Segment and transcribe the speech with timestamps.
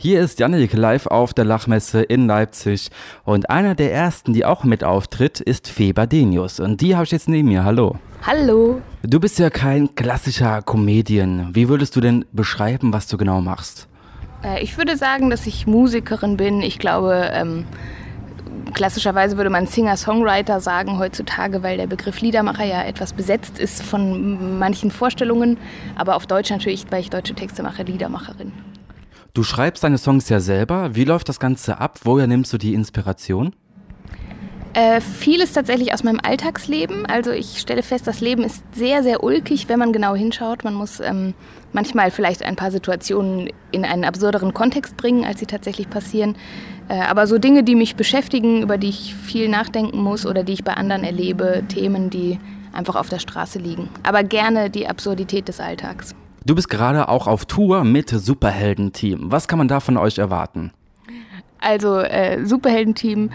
[0.00, 2.90] Hier ist Janik live auf der Lachmesse in Leipzig
[3.24, 7.10] und einer der ersten, die auch mit auftritt, ist Feber Denius und die habe ich
[7.10, 7.64] jetzt neben mir.
[7.64, 7.96] Hallo.
[8.24, 8.80] Hallo.
[9.02, 11.48] Du bist ja kein klassischer Comedian.
[11.52, 13.88] Wie würdest du denn beschreiben, was du genau machst?
[14.44, 16.62] Äh, ich würde sagen, dass ich Musikerin bin.
[16.62, 17.64] Ich glaube, ähm,
[18.74, 24.60] klassischerweise würde man Singer-Songwriter sagen heutzutage, weil der Begriff Liedermacher ja etwas besetzt ist von
[24.60, 25.56] manchen Vorstellungen.
[25.96, 28.52] Aber auf Deutsch natürlich, weil ich deutsche Texte mache, Liedermacherin.
[29.34, 30.94] Du schreibst deine Songs ja selber.
[30.94, 32.00] Wie läuft das Ganze ab?
[32.02, 33.54] Woher nimmst du die Inspiration?
[34.74, 37.06] Äh, vieles tatsächlich aus meinem Alltagsleben.
[37.06, 40.62] Also ich stelle fest, das Leben ist sehr, sehr ulkig, wenn man genau hinschaut.
[40.62, 41.34] Man muss ähm,
[41.72, 46.36] manchmal vielleicht ein paar Situationen in einen absurderen Kontext bringen, als sie tatsächlich passieren.
[46.88, 50.52] Äh, aber so Dinge, die mich beschäftigen, über die ich viel nachdenken muss oder die
[50.52, 52.38] ich bei anderen erlebe, Themen, die
[52.72, 53.88] einfach auf der Straße liegen.
[54.02, 56.14] Aber gerne die Absurdität des Alltags.
[56.44, 59.30] Du bist gerade auch auf Tour mit Superheldenteam.
[59.30, 60.72] Was kann man da von euch erwarten?
[61.60, 63.30] Also äh, Superheldenteam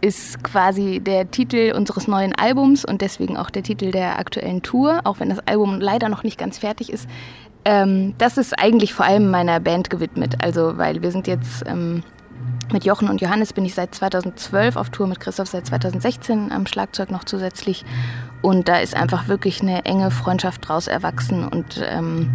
[0.00, 5.00] ist quasi der Titel unseres neuen Albums und deswegen auch der Titel der aktuellen Tour,
[5.04, 7.08] auch wenn das Album leider noch nicht ganz fertig ist.
[7.64, 10.42] Ähm, das ist eigentlich vor allem meiner Band gewidmet.
[10.42, 12.02] Also, weil wir sind jetzt ähm,
[12.72, 16.66] mit Jochen und Johannes bin ich seit 2012 auf Tour, mit Christoph seit 2016 am
[16.66, 17.84] Schlagzeug noch zusätzlich.
[18.42, 22.30] Und da ist einfach wirklich eine enge Freundschaft draus erwachsen und ähm,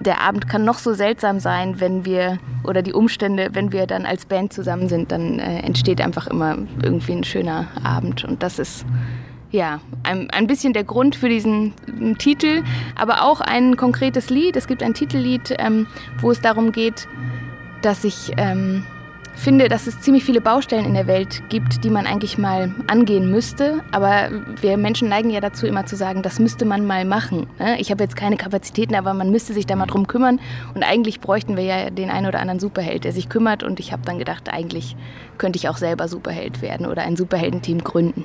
[0.00, 4.06] der Abend kann noch so seltsam sein, wenn wir, oder die Umstände, wenn wir dann
[4.06, 8.24] als Band zusammen sind, dann äh, entsteht einfach immer irgendwie ein schöner Abend.
[8.24, 8.86] Und das ist
[9.50, 11.74] ja ein, ein bisschen der Grund für diesen
[12.18, 12.62] Titel,
[12.94, 14.56] aber auch ein konkretes Lied.
[14.56, 15.86] Es gibt ein Titellied, ähm,
[16.20, 17.08] wo es darum geht,
[17.82, 18.32] dass ich.
[18.36, 18.84] Ähm,
[19.38, 23.30] finde, dass es ziemlich viele Baustellen in der Welt gibt, die man eigentlich mal angehen
[23.30, 23.82] müsste.
[23.92, 24.30] Aber
[24.60, 27.46] wir Menschen neigen ja dazu, immer zu sagen, das müsste man mal machen.
[27.58, 27.80] Ne?
[27.80, 30.40] Ich habe jetzt keine Kapazitäten, aber man müsste sich da mal drum kümmern.
[30.74, 33.62] Und eigentlich bräuchten wir ja den einen oder anderen Superheld, der sich kümmert.
[33.62, 34.96] Und ich habe dann gedacht, eigentlich
[35.38, 38.24] könnte ich auch selber Superheld werden oder ein Superheldenteam gründen.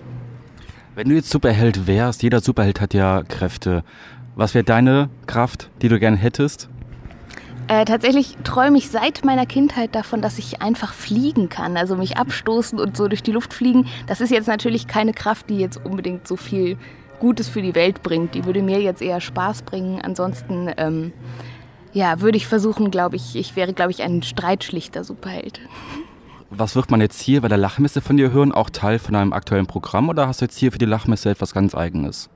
[0.95, 3.83] Wenn du jetzt Superheld wärst, jeder Superheld hat ja Kräfte.
[4.35, 6.69] Was wäre deine Kraft, die du gerne hättest?
[7.73, 12.17] Äh, tatsächlich träume ich seit meiner Kindheit davon, dass ich einfach fliegen kann, also mich
[12.17, 13.87] abstoßen und so durch die Luft fliegen.
[14.05, 16.77] Das ist jetzt natürlich keine Kraft, die jetzt unbedingt so viel
[17.19, 18.35] Gutes für die Welt bringt.
[18.35, 19.99] Die würde mir jetzt eher Spaß bringen.
[20.03, 21.13] Ansonsten, ähm,
[21.93, 25.59] ja, würde ich versuchen, glaube ich, ich wäre, glaube ich, ein streitschlichter Superheld.
[26.51, 28.51] Was wird man jetzt hier bei der Lachmesse von dir hören?
[28.51, 31.55] Auch Teil von einem aktuellen Programm oder hast du jetzt hier für die Lachmesse etwas
[31.55, 32.29] ganz Eigenes?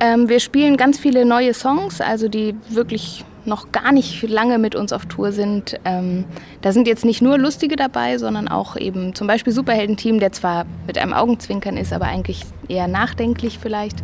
[0.00, 4.74] Ähm, wir spielen ganz viele neue Songs, also die wirklich noch gar nicht lange mit
[4.74, 5.78] uns auf Tour sind.
[5.84, 6.24] Ähm,
[6.62, 10.66] da sind jetzt nicht nur Lustige dabei, sondern auch eben zum Beispiel Superheldenteam, der zwar
[10.86, 14.02] mit einem Augenzwinkern ist, aber eigentlich eher nachdenklich vielleicht.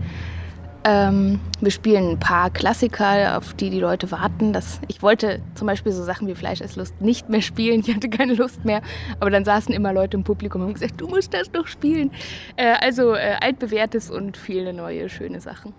[0.85, 4.53] Ähm, wir spielen ein paar Klassiker, auf die die Leute warten.
[4.53, 7.81] Das, ich wollte zum Beispiel so Sachen wie Fleisch ist Lust nicht mehr spielen.
[7.87, 8.83] Ich hatte keine Lust mehr.
[9.21, 12.11] Aber dann saßen immer Leute im Publikum und haben gesagt, du musst das doch spielen.
[12.57, 15.73] Äh, also äh, altbewährtes und viele neue, schöne Sachen.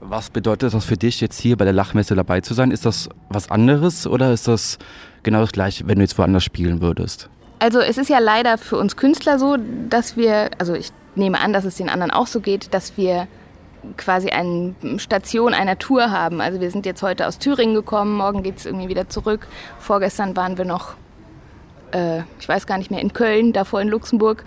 [0.00, 2.70] Was bedeutet das für dich, jetzt hier bei der Lachmesse dabei zu sein?
[2.70, 4.78] Ist das was anderes oder ist das
[5.22, 7.28] genau das gleiche, wenn du jetzt woanders spielen würdest?
[7.58, 9.58] Also es ist ja leider für uns Künstler so,
[9.90, 13.28] dass wir, also ich nehme an, dass es den anderen auch so geht, dass wir
[13.98, 16.40] quasi eine Station einer Tour haben.
[16.40, 19.46] Also wir sind jetzt heute aus Thüringen gekommen, morgen geht es irgendwie wieder zurück.
[19.78, 20.94] Vorgestern waren wir noch,
[21.92, 24.44] äh, ich weiß gar nicht mehr, in Köln, davor in Luxemburg.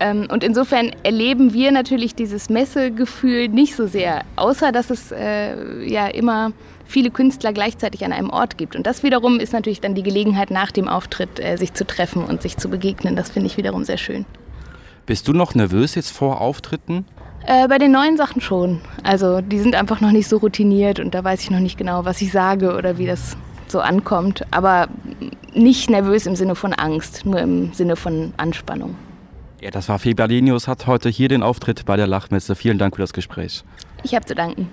[0.00, 5.84] Ähm, und insofern erleben wir natürlich dieses Messegefühl nicht so sehr, außer dass es äh,
[5.84, 6.52] ja immer
[6.84, 8.76] viele Künstler gleichzeitig an einem Ort gibt.
[8.76, 12.24] Und das wiederum ist natürlich dann die Gelegenheit, nach dem Auftritt äh, sich zu treffen
[12.24, 13.16] und sich zu begegnen.
[13.16, 14.24] Das finde ich wiederum sehr schön.
[15.06, 17.04] Bist du noch nervös jetzt vor Auftritten?
[17.46, 18.80] Äh, bei den neuen Sachen schon.
[19.04, 22.04] Also die sind einfach noch nicht so routiniert und da weiß ich noch nicht genau,
[22.04, 23.36] was ich sage oder wie das
[23.68, 24.44] so ankommt.
[24.50, 24.88] Aber
[25.54, 28.96] nicht nervös im Sinne von Angst, nur im Sinne von Anspannung.
[29.60, 32.54] Ja, das war Feberdinius, hat heute hier den Auftritt bei der Lachmesse.
[32.54, 33.64] Vielen Dank für das Gespräch.
[34.02, 34.68] Ich habe zu danken.